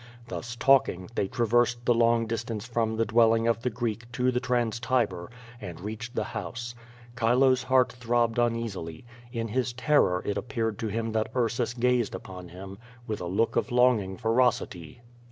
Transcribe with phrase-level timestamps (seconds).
[0.29, 2.05] Thus talking, they traversed the QVO VADIS.
[2.07, 5.29] 191 long distance from the dwelling of the Greek to the Trans Tiber,
[5.61, 6.73] and reached the house.
[7.15, 9.05] C'hilo's heart throbbed un easily.
[9.31, 13.55] In his terror it appeared to him that Ursus gazed upon him with a look
[13.55, 15.01] of longing ferocity.